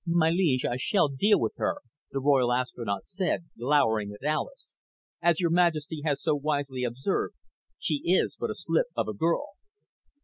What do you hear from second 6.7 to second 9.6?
observed, she is but a slip of a girl."